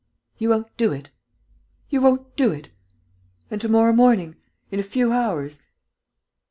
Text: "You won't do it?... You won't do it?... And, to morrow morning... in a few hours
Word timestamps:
"You 0.39 0.49
won't 0.49 0.75
do 0.77 0.91
it?... 0.91 1.11
You 1.91 2.01
won't 2.01 2.35
do 2.35 2.51
it?... 2.51 2.69
And, 3.51 3.61
to 3.61 3.69
morrow 3.69 3.93
morning... 3.93 4.35
in 4.71 4.79
a 4.79 4.83
few 4.83 5.11
hours 5.11 5.61